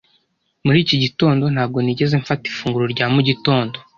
[0.65, 3.77] Muri iki gitondo, ntabwo nigeze mfata ifunguro rya mu gitondo.